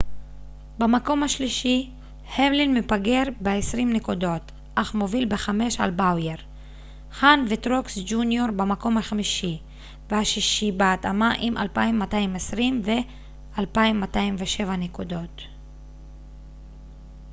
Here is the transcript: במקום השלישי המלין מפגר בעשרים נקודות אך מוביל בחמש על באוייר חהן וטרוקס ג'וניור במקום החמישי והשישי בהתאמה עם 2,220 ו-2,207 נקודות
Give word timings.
במקום 0.77 1.23
השלישי 1.23 1.89
המלין 2.37 2.73
מפגר 2.77 3.23
בעשרים 3.41 3.93
נקודות 3.93 4.51
אך 4.75 4.95
מוביל 4.95 5.25
בחמש 5.29 5.79
על 5.79 5.91
באוייר 5.91 6.37
חהן 7.11 7.45
וטרוקס 7.49 7.97
ג'וניור 8.05 8.51
במקום 8.51 8.97
החמישי 8.97 9.59
והשישי 10.09 10.71
בהתאמה 10.71 11.33
עם 11.41 11.57
2,220 11.57 12.81
ו-2,207 12.85 14.71
נקודות 14.77 15.41